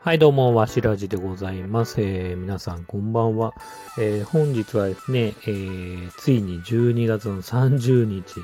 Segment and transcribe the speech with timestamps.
[0.00, 2.00] はい、どうも、わしらじでございます。
[2.00, 3.52] えー皆さん、こんばんは。
[3.98, 8.40] えー本日はですね、えーついに12月の30日、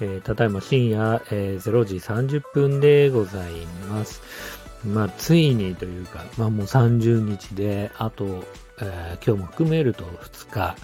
[0.00, 3.52] えーただいま深夜、え0時30分でござい
[3.88, 4.20] ます。
[4.84, 8.42] まあ、ついにというか、まあもう30日で、あと、
[8.82, 10.76] え今日も含めると2日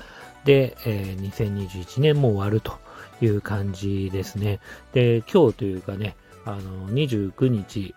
[0.45, 2.79] で、え2021年も終わると
[3.25, 4.61] いう感じですね。
[4.93, 7.95] で、今日というかね、あの、29日、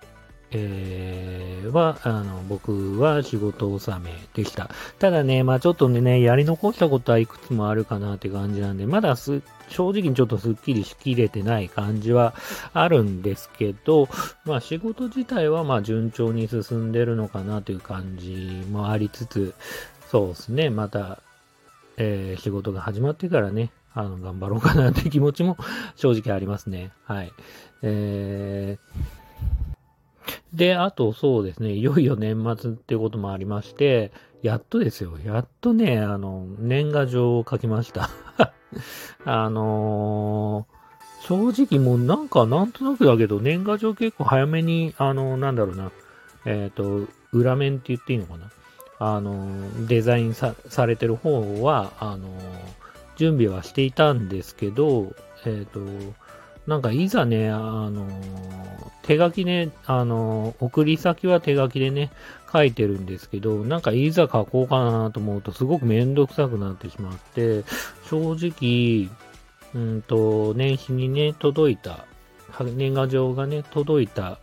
[0.56, 4.70] えーは、あの、僕は仕事納めでした。
[5.00, 12.36] ただね、まあちょっとね、やり残したことはいくつもあるかなって感じなんで、まだす、正直にちょっとスッキリしきれてない感じは
[12.74, 14.08] あるんですけど、
[14.46, 19.56] まあ仕事自体はまあ順調に進んでるのかなという感じもありつつ、
[20.12, 21.20] そうですね、また、
[21.98, 25.58] えー仕事が始まってからね、あの、頑張ろうかなって気持ちも
[25.96, 26.92] 正直ありますね。
[27.06, 27.34] はい。
[27.82, 29.24] えー
[30.54, 34.12] で、あとそうですね、いよいよ年末っていうこともありまして、
[34.44, 38.10] やっとですよ、やっとね、あの、年賀状を書きました。
[39.26, 40.84] あのー
[41.24, 45.90] 正直もうなんかなんとなくだけど、年賀状結構早めに、あのなんだろうな、
[46.46, 48.52] えっ、と、裏面って言っていいのかな
[49.00, 52.83] あのデザインさされてる方は、あのー
[53.16, 55.14] 準備はしていたんですけど、
[55.46, 55.80] えっ、と、
[56.68, 57.58] なんかいざね、あ
[57.90, 58.08] の
[59.02, 62.10] 手書きね、あの送り先は手書きでね、
[62.52, 67.64] 書いてるんですけど、なんかいざ書こうかなと思うとすごくめんどくさくなってしまって、
[68.10, 69.10] 正直、
[69.76, 72.06] うんと、年始にね、届いた、
[72.62, 74.40] 年賀状がね、届いた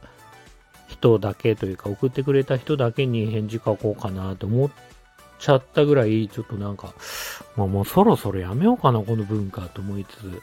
[0.88, 4.89] 人だけというか、送ってくれた人だけに返事書こうかなと思って
[5.40, 6.94] ちゃったぐらい、ちょっとなんか、
[7.56, 10.42] まあ、もうそろそろやめようかな、この文化と思いつつ、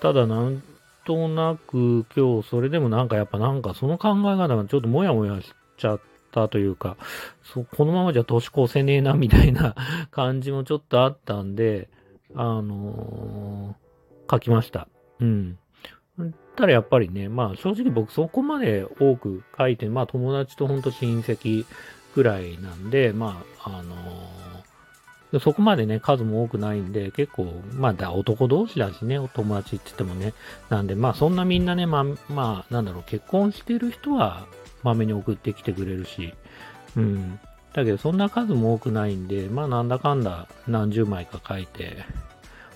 [0.00, 0.62] ただなん
[1.04, 6.00] となく今日それでもなんかやっぱなんかその考え方がちょっともやもやしちゃっ
[6.30, 6.96] たというか、
[7.42, 9.74] そこのままじゃ年越せねえなみたいな
[10.10, 11.88] 感じもちょっとあったんで、
[12.34, 13.84] あのー
[14.30, 14.88] 書きました。
[15.20, 15.58] うん。
[16.56, 21.66] ただやっぱりね、まあ正直僕そこまで多く書いて、まあ友達とほんと親戚
[22.14, 24.44] ぐらいなんで、まあ、あのー
[25.40, 30.32] そこまでね、数も多くないんで、結構、まあ、男同士だしね、お友達って言ってもね。
[30.68, 34.46] なんで、まあそんなみんなね、まあ、まあ、なんだろう、結婚してる人は、
[34.82, 36.34] まめに送ってきてくれるし、
[36.96, 37.40] うん。
[37.72, 42.04] だけど、そんな数も多くないんで、まあなんだかんだ何十枚か書いて、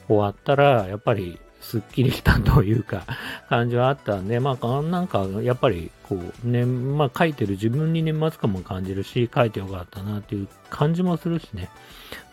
[0.09, 3.05] 終わったら、やっぱり、すっきりしたというか、
[3.49, 11.69] 感じはあったんで、 まあ、なんか、やっぱり、こう、ね、まあ、書いてる自分に年末感も感じるし、書いてよかったなっていう感じもするしね、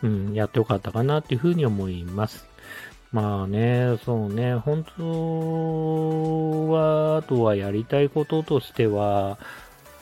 [0.02, 2.46] うん、やってよかったかなっていうふうに思います。
[3.12, 9.38] まあね、そうね、本当は、あとはやりたいこととしては、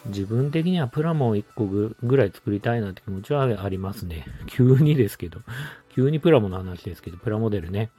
[0.07, 4.27] 自分的にはプラモを1個ぐぐらい作りたいなって気持ちはありますね。
[4.47, 5.41] 急にですけど。
[5.95, 7.91] 急にプラモの話ですけど、プラモデルね。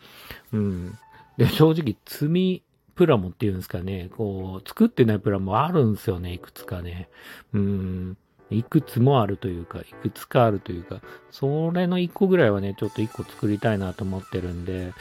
[0.52, 0.98] うん。
[1.38, 2.64] で、正直、積み
[2.96, 7.10] プラモっていうんですかね、こう、作ってないプラモあるんですよね、いくつかね。
[7.54, 8.18] うん。
[8.52, 11.02] いくつもあるというか、いくつかあるというか、
[11.32, 14.94] それの一個ぐらいはね、ちょっと一個作りたいなと思ってるんで、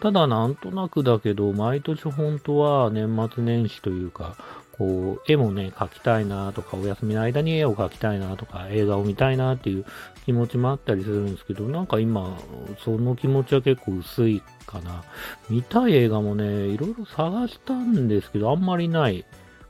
[0.00, 4.36] ただなんとなくだけど、毎年本当は年末年始というか、
[4.80, 9.84] こう、絵もね、描きたいなとか、お休みの間に絵を描きたいなとか、映画を見たいなっていう
[10.24, 12.38] 気持ちもあったりするんですけど、なんか今、
[12.82, 15.04] その気持ちは結構薄いかな。
[15.50, 19.26] 見たい映画もね、いろいろ探したんですけど、あんまりない。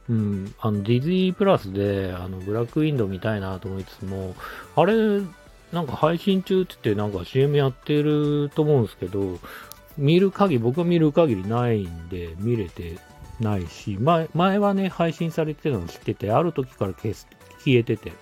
[0.09, 4.37] うん、あの、ディズニープラスで、あの、ブラックウィンドウ見たいなと思いつつも、
[4.77, 4.95] あれ、
[5.73, 9.41] なんか配信中って言ってなんか CM やってると思うんですけど、
[9.99, 12.99] 見る限り、僕が見る限りないんで、見れて
[13.41, 17.27] ないし、前、前はね、配信されてたの知ってて、ある時から消す、
[17.65, 18.13] 消えてて。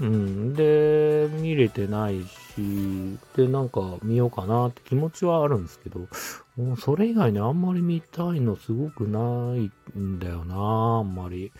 [0.00, 0.54] うん。
[0.54, 6.00] で、見れてないし、で、なんか見ようかなって気持ちはあるんですけど、
[6.56, 11.52] もうそれ以外にあんまり見たいのすごくないんだよな、あんまり。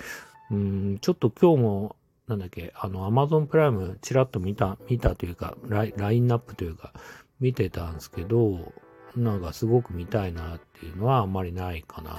[0.50, 1.96] うん、ちょっと今日も、
[2.26, 6.92] なんだっけ、あの、アマゾンプライムチラッと見た、見たというか、ライラインナップというか、
[7.40, 8.72] 見てたんですけど、
[9.16, 12.18] なんかすごく見たいなっていうのはあんまりないかなと。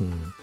[0.00, 0.34] うん。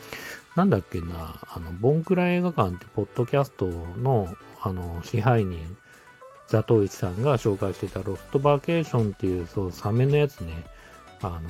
[0.56, 4.28] なんだっけな、あの、ボンクラ映画館ってポッドキャストの、
[4.62, 5.78] あの、支配人、
[6.48, 10.66] ザトウイチさんが紹介してたロストバーケーションっていう、そう、サメのやつね。
[11.22, 11.42] あの、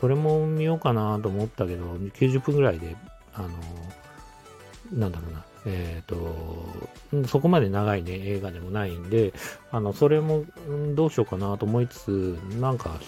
[0.00, 2.96] それも見ようかなと思ったけど、90分ぐらいで、
[3.34, 3.48] あの、
[4.92, 9.32] なんだろうな、えっ、と、そこまで長いね、映画でもないんで、
[9.70, 10.44] あの、それも、
[10.94, 12.08] どうしようかなと思いつつ、
[12.60, 13.00] なんか、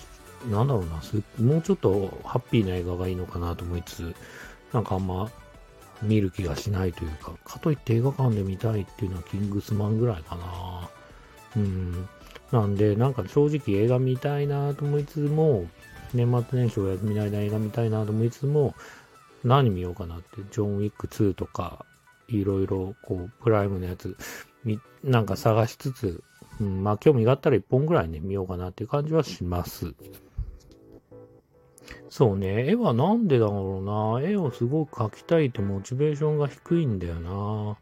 [0.46, 1.00] なんだろうな、
[1.44, 4.14] もうちょっとハッピーな映画がいいのかなと思いつつ、
[4.72, 5.30] なんかあんま
[6.02, 10.90] 見る気がしないというか、かといって映画館で見たいっていうのはキングスマンぐらいかな。
[11.56, 12.08] うん。
[12.52, 15.66] なんで、なんか正直映画見たいなと思いつつも、
[16.14, 18.74] 年末年始お休みの間映画見たいなと思いつつも、
[19.44, 21.84] 何見ようかなって、ジョン・ウィック2とか、
[22.28, 24.16] いろいろ、こう、プライムのやつ、
[25.02, 26.22] なんか探しつつ、
[26.60, 29.94] うん、まあ興味があったら一本ぐらいね、見ようかなっていう感じはします。
[32.10, 34.28] そうね、絵はなんでだろうな。
[34.28, 37.76] 絵をすごく描きたいってモチベーションが低いんだよな。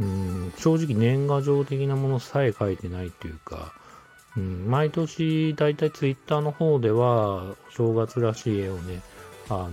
[0.00, 3.72] うん、正直年賀状的なものさえ描いてないっていうか、
[4.36, 9.00] うん、毎年だいたいツイッターの方では、正月らしい絵をね、
[9.48, 9.68] あ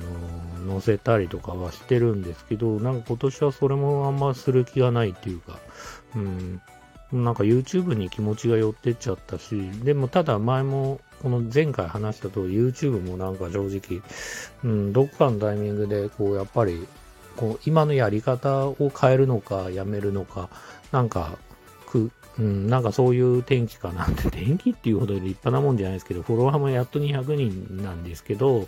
[0.66, 5.60] の、載せたりとかはしてるんですけど、なんか今年はそれもあんまする気がないっていうか、
[6.16, 6.62] うん、
[7.12, 14.02] なんか YouTube に気持ちが寄ってっちゃったし、でもただ前も、この前回話した通り YouTube もなんか正直、
[14.64, 16.88] うん、どっかのタイミングで、こうやっぱり、
[17.36, 20.50] こう今のやり方を変えるのかやめるのか、
[20.92, 21.38] なんか、
[21.88, 28.68] く、うん、なんかそういう天気かなって、 天気っていうほど立派なもんじゃないですけど、フォロワーもやっと200人なんですけど、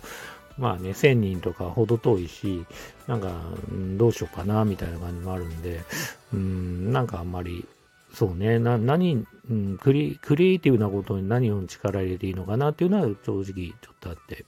[0.58, 2.66] まあね、1000人とかほど遠いし、
[3.06, 3.32] なんか、
[3.96, 5.80] どうしようかな、みたいな感じもあるんで、
[6.34, 7.64] うん、なんかあんまり、
[8.12, 14.44] そうね、な、何、うん、クリ、クリエイティブなことに何を力入れていいのかなっていうのは正直ちょっとあって、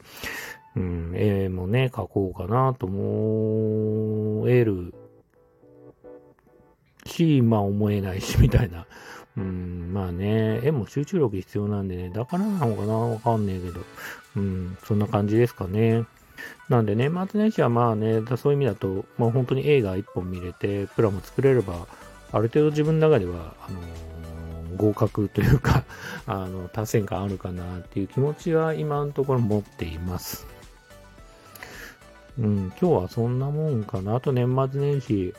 [0.77, 4.93] うん、絵もね、描こうかなと思える
[7.07, 8.87] し、まあ思えないし、みたいな。
[9.37, 13.81] うん、まあね、絵も集中力必要なんでね、だからなのかなわかんねえけど。
[14.37, 16.05] うん、そんな感じですかね。
[16.69, 21.87] なんで年末年始はまあね、そういう意味だと、まあ本当に映画一本見れて、プラも作れれば、
[22.35, 25.85] ある程度自分の中では、あのー、合格というか
[26.27, 30.45] あの、達成感あるかなっていう気持ちは今のところ持っています。
[32.37, 34.17] うん、今日はそんなもんかな。
[34.17, 35.33] あと年末年始、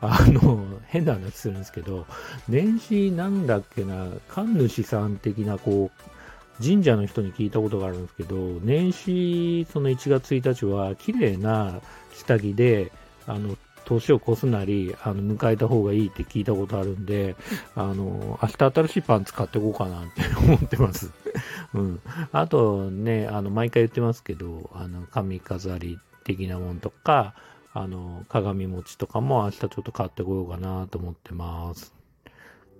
[0.00, 2.06] あの、 変な話するんですけど、
[2.48, 11.82] 年始なんだっけな、神主さん的な、こう、神社の人に聞いたことがあるんですけど、年始、その1月1日は、綺麗な
[12.14, 12.90] 下着で、
[13.26, 17.36] あの、年を越すなり、あの、迎えた方がいいって聞いたことあるんで、
[17.74, 21.12] あの、明日新しいパンツ買っていこうかなって思ってます。
[21.74, 22.00] うん。
[22.32, 27.34] あとね、あの、毎回言ってますけど、あの、髪飾り的なもんとか、
[27.74, 31.94] あの、鏡餅とかも明日ちょっと買ってこようかなと思ってます。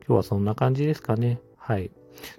[0.07, 1.41] 今日はそんな感じですかね。
[1.57, 1.91] はい。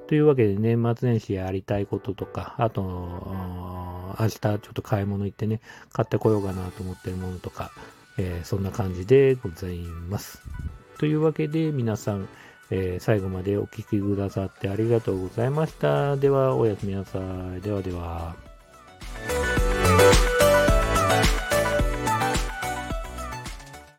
[0.07, 2.83] というわけで年末年始やりたいこととか、あと、
[4.19, 5.61] 明日ちょっと買い物行ってね、
[5.91, 7.71] 買ってこようかなと思ってるものとか、
[8.17, 9.79] えー、そんな感じでござい
[10.09, 10.41] ます。
[10.97, 12.27] というわけで皆さん、
[12.69, 16.17] えー、最後までお聴きくださってありがとうございました。
[16.17, 17.19] では、おやすみなさ
[17.57, 17.61] い。
[17.61, 18.35] ではでは。